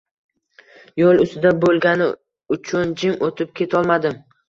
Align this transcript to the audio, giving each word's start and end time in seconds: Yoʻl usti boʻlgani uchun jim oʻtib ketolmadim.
Yoʻl 1.01 1.21
usti 1.27 1.53
boʻlgani 1.67 2.09
uchun 2.59 2.99
jim 3.05 3.25
oʻtib 3.31 3.57
ketolmadim. 3.63 4.23